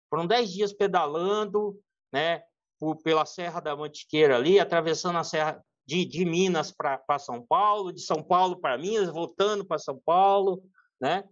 [0.09, 2.43] Foram dez dias pedalando, né,
[2.77, 7.93] por, pela Serra da Mantiqueira ali, atravessando a Serra de, de Minas para São Paulo,
[7.93, 10.61] de São Paulo para Minas, voltando para São Paulo,
[10.99, 11.23] né?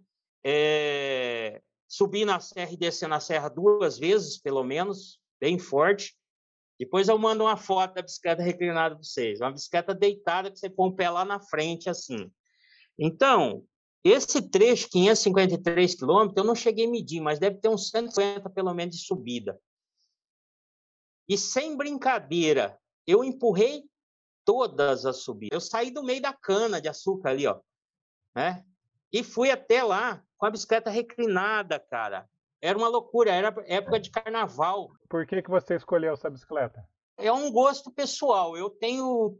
[0.42, 1.60] É,
[1.90, 6.16] Subi na serra e descer na serra duas vezes, pelo menos, bem forte.
[6.78, 9.40] Depois eu mando uma foto da bicicleta reclinada para vocês.
[9.40, 12.30] Uma bicicleta deitada que você põe o pé lá na frente, assim.
[12.96, 13.66] Então,
[14.04, 18.72] esse trecho, 553 quilômetros, eu não cheguei a medir, mas deve ter uns 150 pelo
[18.72, 19.60] menos de subida.
[21.28, 23.82] E sem brincadeira, eu empurrei
[24.44, 25.52] todas as subidas.
[25.52, 27.60] Eu saí do meio da cana de açúcar ali, ó,
[28.32, 28.64] né?
[29.12, 32.26] E fui até lá com a bicicleta reclinada, cara.
[32.62, 34.90] Era uma loucura, era época de carnaval.
[35.08, 36.82] Por que, que você escolheu essa bicicleta?
[37.18, 38.56] É um gosto pessoal.
[38.56, 39.38] Eu tenho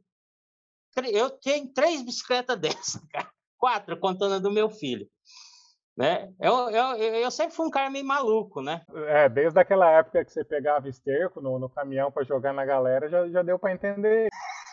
[1.13, 3.31] eu tenho três bicicletas dessas, cara.
[3.59, 5.09] Quatro, contando a do meu filho.
[5.97, 6.33] Né?
[6.41, 8.83] Eu, eu, eu sempre fui um cara meio maluco, né?
[9.09, 13.09] É, desde aquela época que você pegava esterco no, no caminhão para jogar na galera,
[13.09, 14.29] já, já deu para entender.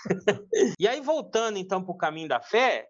[0.80, 2.88] e aí, voltando então para o caminho da fé,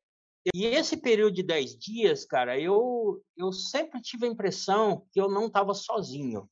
[0.53, 5.29] e esse período de 10 dias, cara, eu, eu sempre tive a impressão que eu
[5.29, 6.49] não estava sozinho.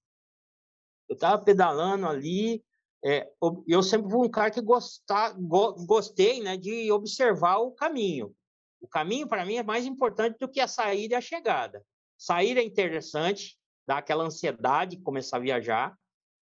[1.08, 2.64] Eu estava pedalando ali,
[3.04, 3.32] é,
[3.68, 8.36] eu sempre fui um cara que gostar, go, gostei né, de observar o caminho.
[8.82, 11.86] O caminho, para mim, é mais importante do que a saída e a chegada.
[12.18, 15.96] Sair é interessante, dá aquela ansiedade de começar a viajar,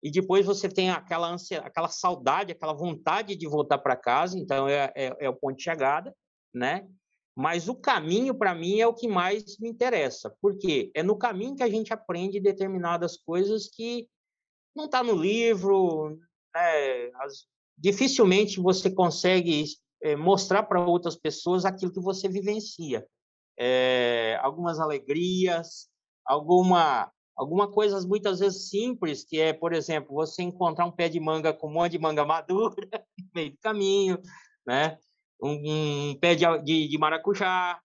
[0.02, 4.68] e depois você tem aquela, ansiedade, aquela saudade, aquela vontade de voltar para casa, então
[4.68, 6.14] é, é, é, o ponto de chegada,
[6.52, 6.86] né?
[7.34, 11.56] Mas o caminho, para mim, é o que mais me interessa, porque é no caminho
[11.56, 14.06] que a gente aprende determinadas coisas que
[14.76, 16.18] não está no livro,
[16.54, 17.10] né?
[17.16, 19.64] As, dificilmente você consegue
[20.02, 23.06] é, mostrar para outras pessoas aquilo que você vivencia.
[23.58, 25.88] É, algumas alegrias,
[26.24, 31.18] alguma alguma coisas muitas vezes simples, que é, por exemplo, você encontrar um pé de
[31.18, 32.76] manga com um monte de manga madura
[33.18, 34.18] no meio do caminho,
[34.66, 34.98] né?
[35.42, 37.80] Um, um pé de, de, de maracujá,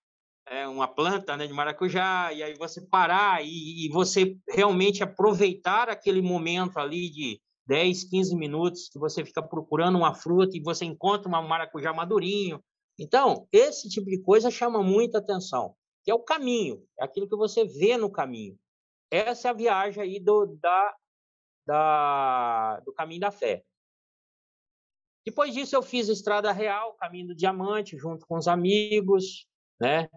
[0.46, 5.90] é, uma planta né, de maracujá, e aí você parar e, e, você realmente aproveitar
[5.90, 10.86] aquele momento ali de 10, 15 minutos que você fica procurando uma fruta e você
[10.86, 12.64] encontra uma maracujá madurinho.
[12.98, 17.36] Então, esse tipo de coisa chama muita atenção, que é o caminho, é aquilo que
[17.36, 18.58] você vê no caminho.
[19.12, 20.96] Essa é a viagem aí do, da,
[21.66, 23.64] da, do caminho da fé.
[25.28, 29.46] Depois disso, eu fiz Estrada Real, Caminho do Diamante, junto com os amigos,
[29.78, 30.08] né?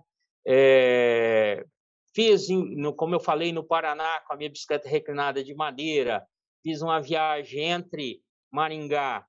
[0.46, 1.66] É,
[2.14, 6.24] fiz, no, como eu falei, no Paraná, com a minha bicicleta reclinada de madeira,
[6.62, 9.26] fiz uma viagem entre Maringá,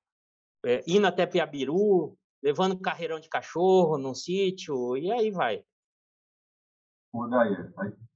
[0.64, 5.64] é, indo até Piabiru, levando carreirão de cachorro num sítio, e aí vai.
[7.12, 7.56] Ô, Daí,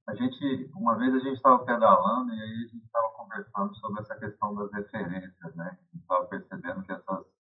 [0.09, 4.02] a gente, uma vez a gente estava pedalando e aí a gente estava conversando sobre
[4.02, 5.76] essa questão das referências, né?
[5.76, 7.36] A gente estava percebendo que essas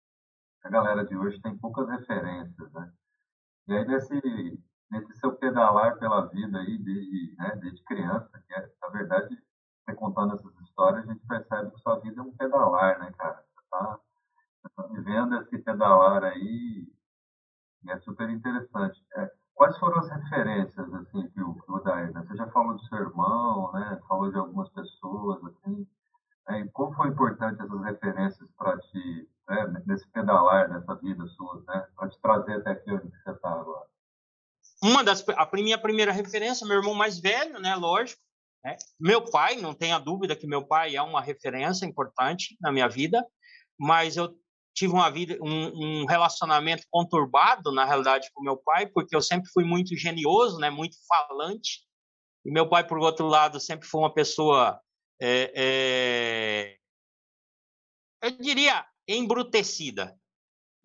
[0.63, 2.91] a galera de hoje tem poucas referências, né?
[3.67, 8.71] E aí nesse, nesse seu pedalar pela vida aí desde, né, desde criança, que é,
[8.81, 9.37] na verdade,
[9.83, 13.43] você contando essas histórias, a gente percebe que sua vida é um pedalar, né, cara?
[13.43, 13.99] Você tá,
[14.61, 16.87] você tá vivendo esse pedalar aí
[17.83, 19.03] e é super interessante.
[19.15, 22.23] É, quais foram as referências, assim, que o, que o né?
[22.27, 23.99] Você já falou do seu irmão, né?
[24.07, 25.87] Falou de algumas pessoas, assim.
[26.49, 31.85] É, como foi importante essas referências para te né, nesse pedalar dessa vida sua, né,
[31.95, 33.85] para te trazer até aqui onde você está agora?
[35.01, 38.21] Uma das a minha primeira referência, meu irmão mais velho, né, lógico,
[38.63, 38.77] né?
[38.99, 43.25] Meu pai, não tenha dúvida que meu pai é uma referência importante na minha vida,
[43.79, 44.31] mas eu
[44.75, 49.49] tive uma vida, um, um, relacionamento conturbado na realidade com meu pai, porque eu sempre
[49.51, 51.81] fui muito genioso, né, muito falante.
[52.45, 54.79] E meu pai, por outro lado, sempre foi uma pessoa,
[55.19, 56.77] é, é,
[58.21, 60.15] eu diria, embrutecida.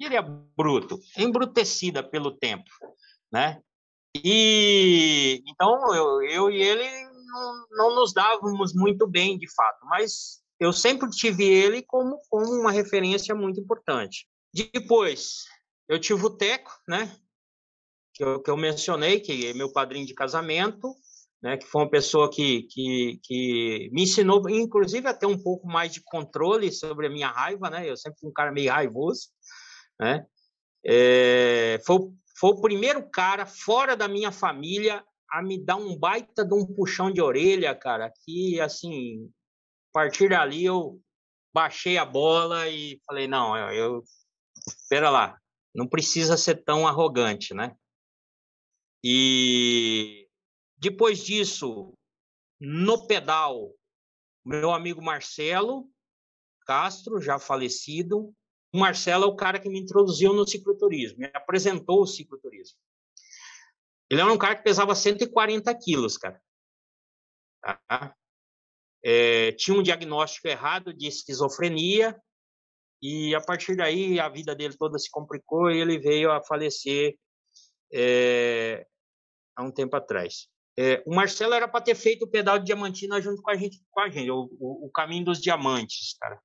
[0.00, 2.70] Diria bruto, embrutecida pelo tempo,
[3.30, 3.62] né?
[4.24, 6.88] E então eu, eu e ele
[7.26, 12.46] não, não nos dávamos muito bem, de fato, mas eu sempre tive ele como, como
[12.52, 14.26] uma referência muito importante.
[14.72, 15.44] Depois,
[15.88, 17.14] eu tive o Teco, né?
[18.14, 20.94] Que eu, que eu mencionei, que é meu padrinho de casamento,
[21.42, 25.66] né, que foi uma pessoa que, que, que me ensinou, inclusive, a ter um pouco
[25.66, 27.88] mais de controle sobre a minha raiva, né?
[27.88, 29.28] Eu sempre fui um cara meio raivoso,
[30.00, 30.26] né?
[30.84, 31.98] É, foi,
[32.38, 36.66] foi o primeiro cara fora da minha família a me dar um baita de um
[36.66, 39.26] puxão de orelha, cara, que, assim,
[39.90, 41.00] a partir dali eu
[41.52, 44.04] baixei a bola e falei, não, eu, eu
[44.68, 45.40] espera lá,
[45.74, 47.74] não precisa ser tão arrogante, né?
[49.02, 50.28] E
[50.76, 51.92] depois disso,
[52.60, 53.74] no pedal,
[54.44, 55.88] meu amigo Marcelo
[56.66, 58.34] Castro, já falecido.
[58.72, 62.78] O Marcelo é o cara que me introduziu no cicloturismo, me apresentou o cicloturismo.
[64.10, 66.40] Ele era um cara que pesava 140 quilos, cara.
[67.60, 68.14] Tá?
[69.04, 72.16] É, tinha um diagnóstico errado de esquizofrenia
[73.02, 77.16] e a partir daí a vida dele toda se complicou e ele veio a falecer
[77.92, 78.86] é,
[79.54, 80.48] há um tempo atrás.
[80.78, 83.82] É, o Marcelo era para ter feito o pedal de Diamantina junto com a gente,
[83.90, 86.40] com a gente o, o, o caminho dos diamantes, cara.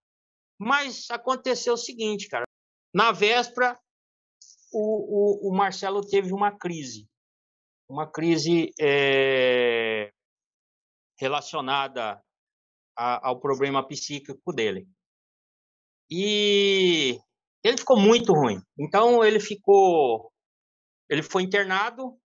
[0.63, 2.45] Mas aconteceu o seguinte, cara.
[2.93, 3.75] Na véspera,
[4.71, 7.09] o, o, o Marcelo teve uma crise,
[7.89, 10.13] uma crise é,
[11.19, 12.23] relacionada
[12.95, 14.87] a, ao problema psíquico dele.
[16.07, 17.19] E
[17.63, 18.61] ele ficou muito ruim.
[18.77, 20.31] Então ele ficou,
[21.09, 22.15] ele foi internado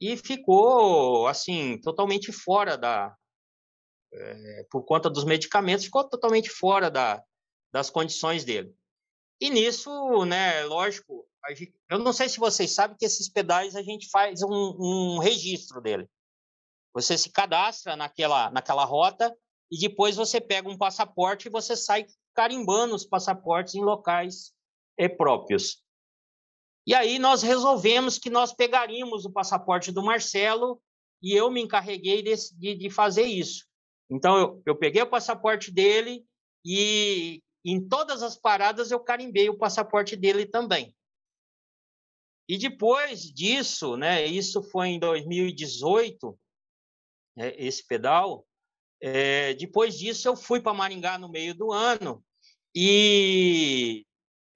[0.00, 3.14] e ficou assim totalmente fora da,
[4.14, 7.22] é, por conta dos medicamentos, ficou totalmente fora da,
[7.72, 8.74] das condições dele.
[9.40, 13.82] E nisso, né, lógico, gente, eu não sei se vocês sabem que esses pedais a
[13.82, 16.08] gente faz um, um registro dele.
[16.94, 19.34] Você se cadastra naquela, naquela rota
[19.70, 24.52] e depois você pega um passaporte e você sai carimbando os passaportes em locais
[24.98, 25.82] é, próprios.
[26.86, 30.80] E aí nós resolvemos que nós pegaríamos o passaporte do Marcelo
[31.22, 33.64] e eu me encarreguei de, de, de fazer isso.
[34.10, 36.24] Então eu, eu peguei o passaporte dele
[36.64, 40.94] e em todas as paradas eu carimbei o passaporte dele também.
[42.48, 46.38] E depois disso, né, isso foi em 2018,
[47.36, 48.46] né, esse pedal,
[49.00, 52.24] é, depois disso, eu fui para Maringá no meio do ano
[52.72, 54.06] e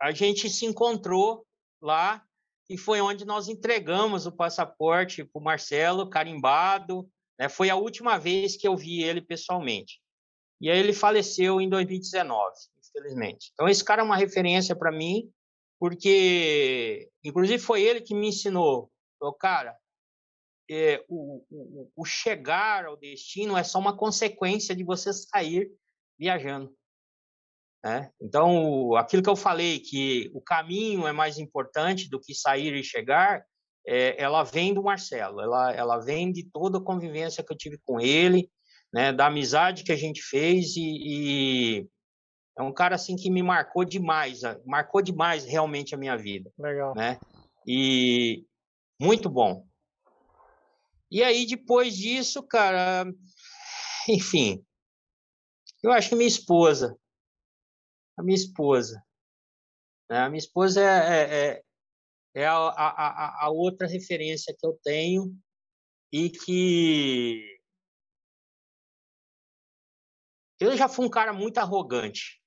[0.01, 1.45] a gente se encontrou
[1.83, 2.25] lá
[2.71, 7.09] e foi onde nós entregamos o passaporte para o Marcelo, carimbado.
[7.38, 7.49] Né?
[7.49, 10.01] Foi a última vez que eu vi ele pessoalmente.
[10.61, 12.55] E aí ele faleceu em 2019,
[12.96, 13.50] infelizmente.
[13.52, 15.30] Então, esse cara é uma referência para mim,
[15.78, 18.90] porque, inclusive, foi ele que me ensinou.
[19.18, 19.76] Falou, cara,
[20.70, 25.70] é, o, o, o, chegar ao destino é só uma consequência de você sair
[26.18, 26.74] viajando.
[27.85, 28.11] Né?
[28.20, 32.82] Então, aquilo que eu falei, que o caminho é mais importante do que sair e
[32.82, 33.44] chegar,
[33.87, 37.78] é, ela vem do Marcelo, ela, ela vem de toda a convivência que eu tive
[37.85, 38.50] com ele,
[38.92, 41.88] né, da amizade que a gente fez e, e
[42.59, 46.51] é um cara assim que me marcou demais, marcou demais realmente a minha vida.
[46.59, 46.95] Legal.
[46.95, 47.19] Né?
[47.66, 48.45] E
[49.01, 49.66] muito bom,
[51.11, 53.05] e aí, depois disso, cara,
[54.09, 54.64] enfim,
[55.83, 56.99] eu acho que minha esposa,
[58.16, 59.05] a minha esposa,
[60.11, 60.19] né?
[60.19, 61.62] a minha esposa é, é, é,
[62.42, 65.33] é a, a, a outra referência que eu tenho
[66.12, 67.61] e que
[70.59, 72.42] eu já fui um cara muito arrogante.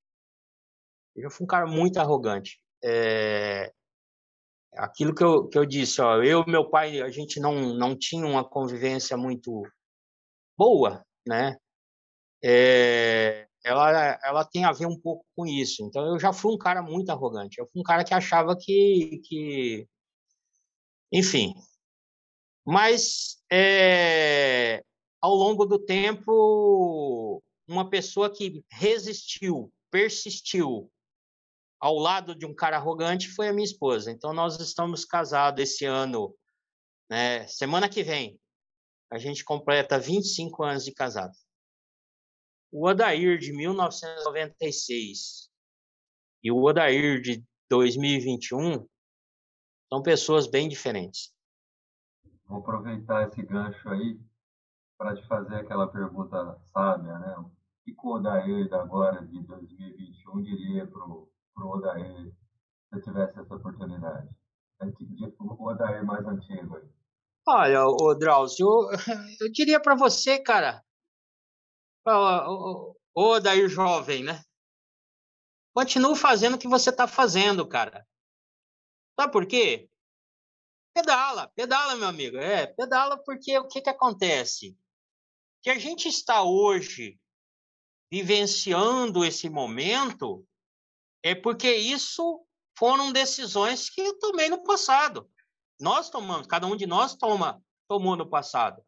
[1.22, 2.60] Eu fui um cara muito arrogante.
[2.84, 3.72] É
[4.74, 7.98] aquilo que eu, que eu disse, ó, eu e meu pai, a gente não, não
[7.98, 9.64] tinha uma convivência muito
[10.58, 11.58] boa, né?
[12.44, 15.84] É, ela, ela tem a ver um pouco com isso.
[15.84, 17.60] Então, eu já fui um cara muito arrogante.
[17.60, 19.22] Eu fui um cara que achava que...
[19.26, 19.88] que...
[21.12, 21.54] Enfim.
[22.66, 24.84] Mas, é,
[25.22, 30.90] ao longo do tempo, uma pessoa que resistiu, persistiu,
[31.80, 34.12] ao lado de um cara arrogante foi a minha esposa.
[34.12, 36.36] Então, nós estamos casados esse ano,
[37.10, 37.48] né?
[37.48, 38.40] semana que vem.
[39.12, 41.36] A gente completa 25 anos de casado.
[42.72, 45.50] O Odair de 1996
[46.44, 48.88] e o Odair de 2021
[49.92, 51.34] são pessoas bem diferentes.
[52.46, 54.20] Vou aproveitar esse gancho aí
[54.98, 57.38] para te fazer aquela pergunta sábia, né?
[57.40, 57.52] O
[57.84, 61.28] que o Odair agora de 2021 diria para o
[61.60, 62.32] para o Odair
[62.90, 64.30] se eu tivesse essa oportunidade?
[65.40, 66.90] O Odair mais antigo aí.
[67.46, 68.90] Olha, o Drauzio, eu,
[69.48, 70.84] eu diria para você, cara,
[72.06, 74.42] o Odair jovem, né?
[75.76, 78.08] Continue fazendo o que você está fazendo, cara.
[79.20, 79.90] Sabe por quê?
[80.94, 82.38] Pedala, pedala, meu amigo.
[82.38, 84.78] É, pedala porque o que, que acontece?
[85.62, 87.20] Que a gente está hoje
[88.12, 90.48] vivenciando esse momento
[91.24, 92.46] é porque isso
[92.78, 95.30] foram decisões que eu tomei no passado.
[95.80, 98.82] Nós tomamos, cada um de nós toma, tomou no passado,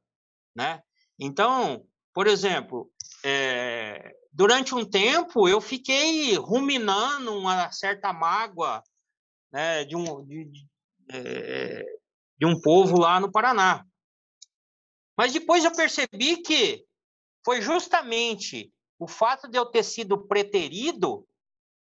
[0.55, 0.81] né?
[1.19, 2.91] Então, por exemplo,
[3.23, 8.83] é, durante um tempo eu fiquei ruminando uma certa mágoa
[9.51, 10.67] né, de, um, de, de,
[11.11, 11.85] é,
[12.37, 13.85] de um povo lá no Paraná.
[15.17, 16.85] Mas depois eu percebi que
[17.45, 21.27] foi justamente o fato de eu ter sido preterido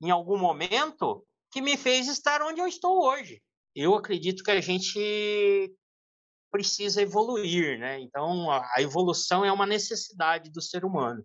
[0.01, 3.43] em algum momento que me fez estar onde eu estou hoje.
[3.75, 5.75] Eu acredito que a gente
[6.51, 8.01] precisa evoluir, né?
[8.01, 11.25] Então, a evolução é uma necessidade do ser humano.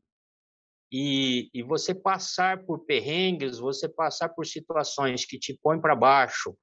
[0.91, 6.57] E, e você passar por perrengues, você passar por situações que te põem para baixo,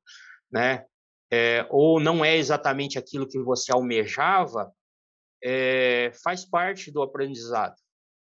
[0.51, 0.85] né?
[1.31, 4.71] É, ou não é exatamente aquilo que você almejava,
[5.43, 7.77] é, faz parte do aprendizado,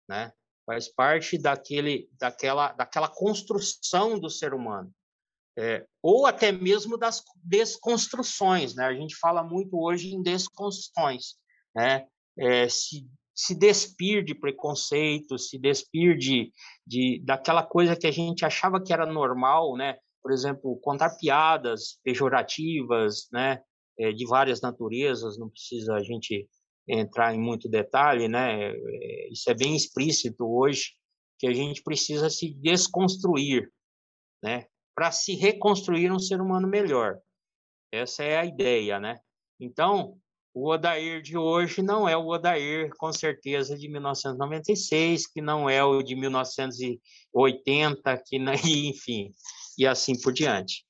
[0.08, 0.32] né?
[0.64, 4.92] Faz parte daquele, daquela, daquela construção do ser humano.
[5.58, 8.86] É, ou até mesmo das desconstruções, né?
[8.86, 11.34] A gente fala muito hoje em desconstruções,
[11.74, 12.06] né?
[12.38, 16.50] É, se, se despir de preconceito, se despir de,
[16.86, 19.98] de, daquela coisa que a gente achava que era normal, né?
[20.22, 23.60] por exemplo, contar piadas pejorativas, né,
[23.98, 26.48] é, de várias naturezas, não precisa a gente
[26.88, 30.92] entrar em muito detalhe, né, é, isso é bem explícito hoje,
[31.38, 33.70] que a gente precisa se desconstruir,
[34.42, 37.18] né, para se reconstruir um ser humano melhor.
[37.90, 39.18] Essa é a ideia, né?
[39.60, 40.16] Então,
[40.54, 45.82] o Odair de hoje não é o Odair, com certeza, de 1996, que não é
[45.82, 48.38] o de 1980, que
[48.88, 49.32] enfim,
[49.78, 50.84] e assim por diante.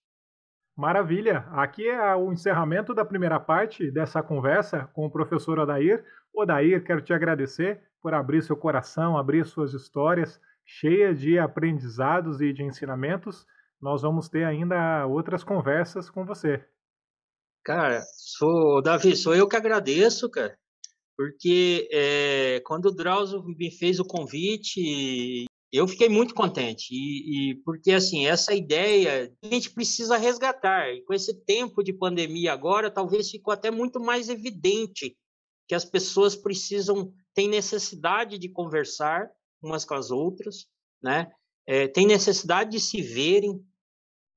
[0.77, 1.47] Maravilha!
[1.51, 6.05] Aqui é o encerramento da primeira parte dessa conversa com o professor Odair.
[6.35, 12.53] Odair, quero te agradecer por abrir seu coração, abrir suas histórias cheias de aprendizados e
[12.53, 13.47] de ensinamentos.
[13.81, 16.65] Nós vamos ter ainda outras conversas com você.
[17.65, 20.57] Cara, sou, Davi, sou eu que agradeço, cara,
[21.17, 27.55] porque é, quando o Drauzio me fez o convite, eu fiquei muito contente, e, e,
[27.65, 32.91] porque, assim, essa ideia a gente precisa resgatar, e com esse tempo de pandemia agora,
[32.91, 35.17] talvez ficou até muito mais evidente
[35.67, 39.31] que as pessoas precisam, têm necessidade de conversar
[39.63, 40.67] umas com as outras,
[41.03, 41.33] né?
[41.67, 43.65] É, tem necessidade de se verem,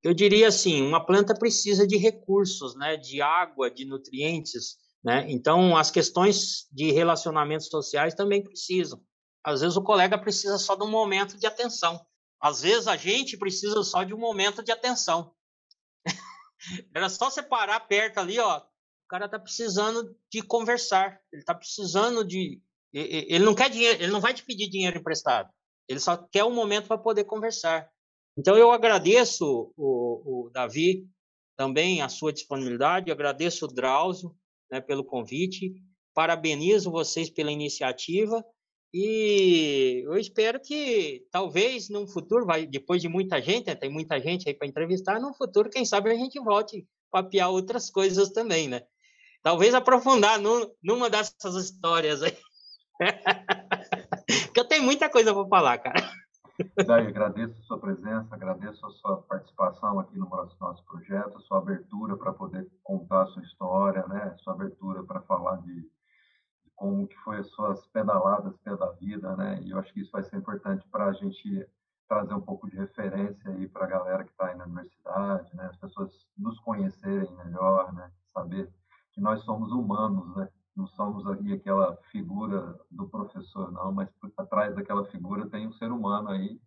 [0.02, 5.26] eu diria assim, uma planta precisa de recursos, né, de água, de nutrientes, né?
[5.28, 9.00] Então, as questões de relacionamentos sociais também precisam.
[9.46, 12.04] Às vezes o colega precisa só de um momento de atenção.
[12.40, 15.32] Às vezes a gente precisa só de um momento de atenção.
[16.92, 18.58] Era só separar perto ali, ó.
[18.58, 21.20] O cara tá precisando de conversar.
[21.32, 22.60] Ele tá precisando de.
[22.92, 25.48] Ele não quer dinheiro, ele não vai te pedir dinheiro emprestado.
[25.88, 27.88] Ele só quer um momento para poder conversar.
[28.36, 31.08] Então, eu agradeço o, o Davi
[31.56, 34.36] também a sua disponibilidade, agradeço o Drauzio
[34.68, 35.72] né, pelo convite,
[36.12, 38.44] parabenizo vocês pela iniciativa
[38.92, 44.20] e eu espero que talvez num futuro, vai, depois de muita gente, né, tem muita
[44.20, 48.68] gente aí para entrevistar, num futuro, quem sabe a gente volte papiar outras coisas também,
[48.68, 48.82] né?
[49.42, 52.36] Talvez aprofundar no, numa dessas histórias aí.
[54.46, 56.10] Porque eu tenho muita coisa para falar, cara.
[56.86, 61.58] Daí, agradeço a sua presença, agradeço a sua participação aqui no nosso projeto, a sua
[61.58, 64.34] abertura para poder contar a sua história, né?
[64.42, 65.86] Sua abertura para falar de,
[66.76, 69.60] como que foi as suas pedaladas pela vida, né?
[69.62, 71.66] E eu acho que isso vai ser importante para a gente
[72.08, 75.66] trazer um pouco de referência aí para a galera que está aí na universidade, né?
[75.66, 78.10] As pessoas nos conhecerem melhor, né?
[78.32, 78.70] Saber
[79.12, 80.48] que nós somos humanos, né?
[80.76, 85.90] não somos ali aquela figura do professor, não, mas atrás daquela figura tem um ser
[85.90, 86.60] humano aí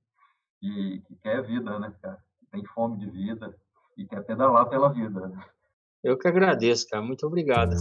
[0.60, 2.22] que, que quer vida, né, cara?
[2.52, 3.56] Tem fome de vida
[3.96, 5.32] e quer pedalar pela vida.
[6.04, 7.04] Eu que agradeço, cara.
[7.04, 7.76] Muito obrigado.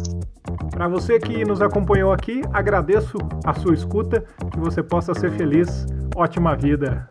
[0.71, 5.87] Para você que nos acompanhou aqui, agradeço a sua escuta, que você possa ser feliz.
[6.17, 7.09] Ótima vida.